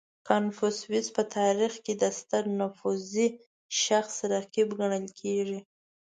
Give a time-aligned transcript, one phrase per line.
[0.27, 3.27] •کنفوسیوس په تاریخ کې د ستر نفوذي
[3.83, 5.59] شخص رقیب ګڼل کېږي.